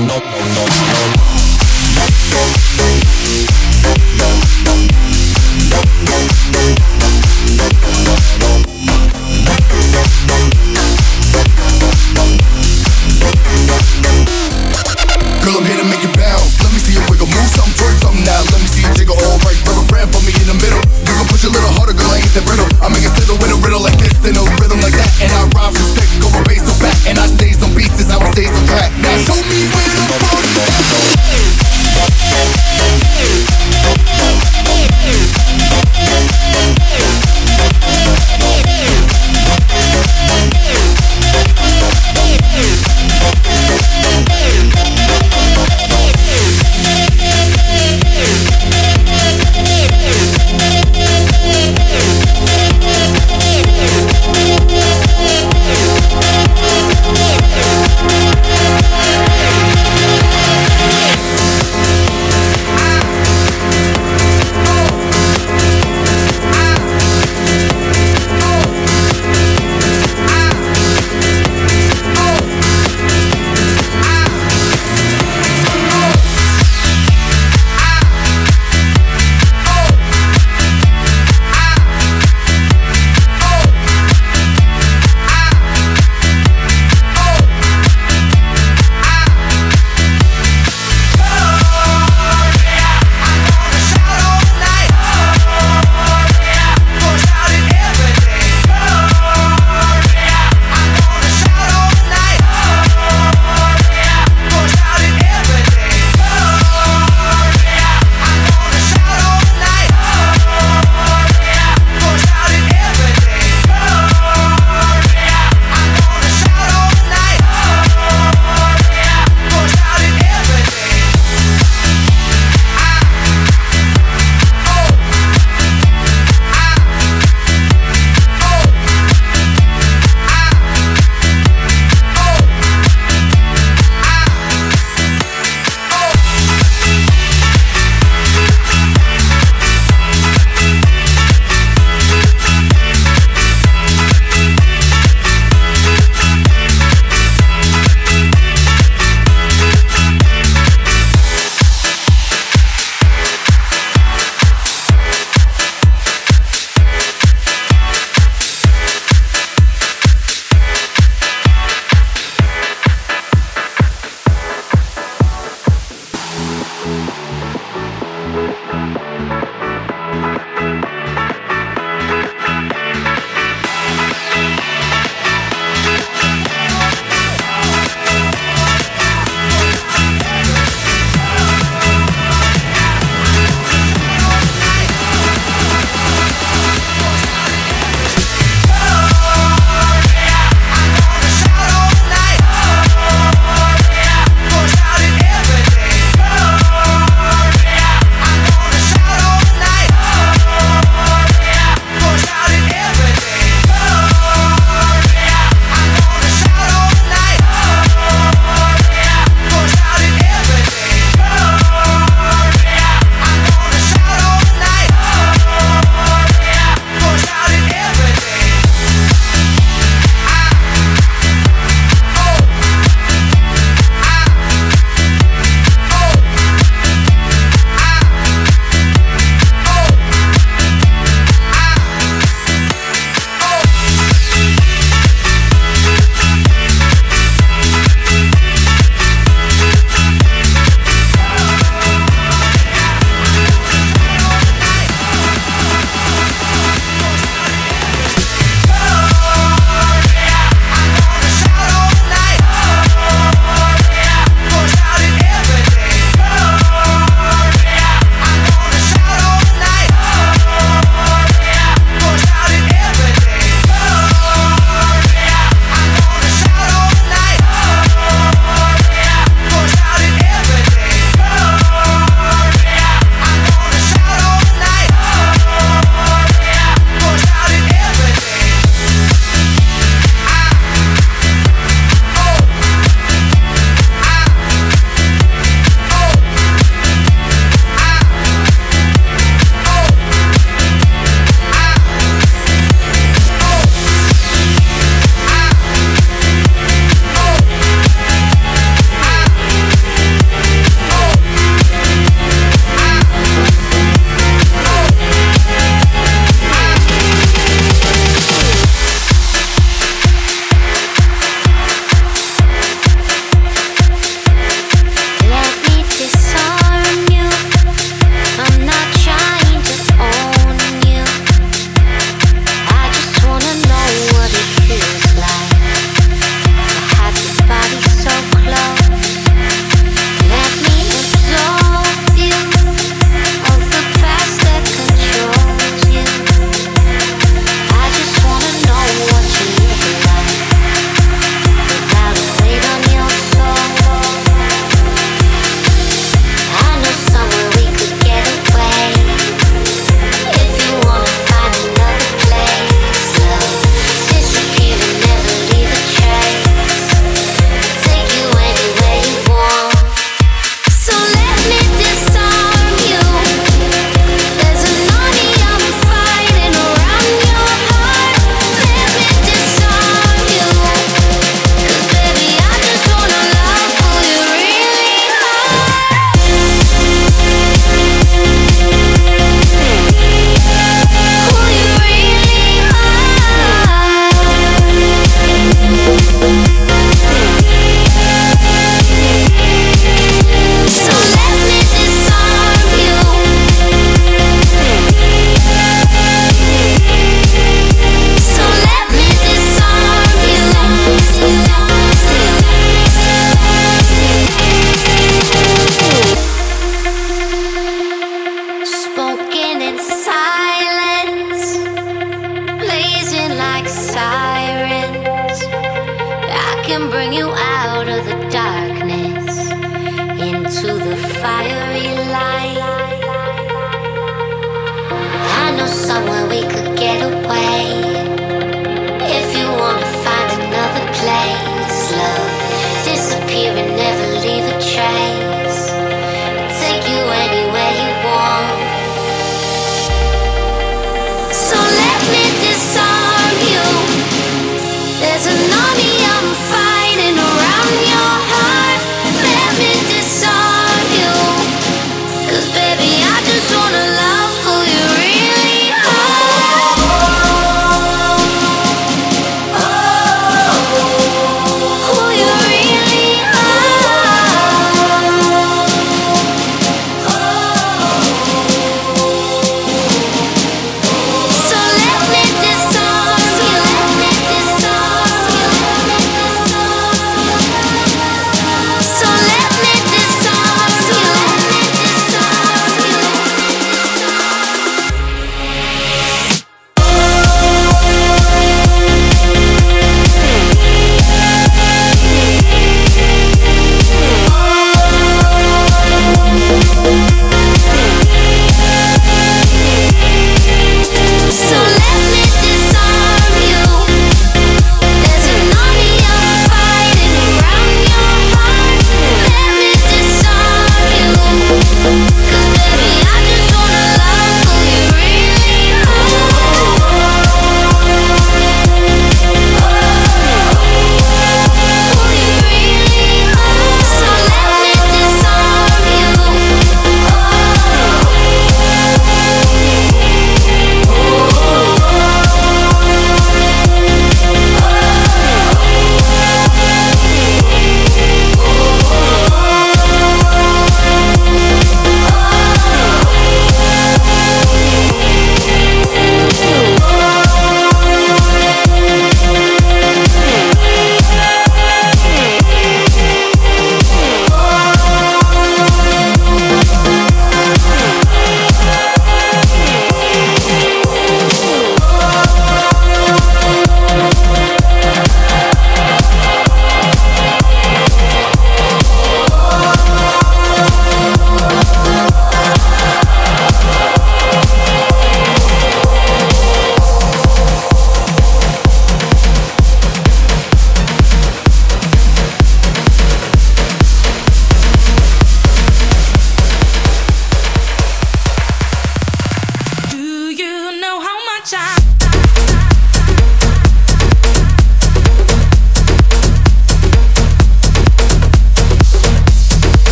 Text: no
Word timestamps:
no 0.00 0.33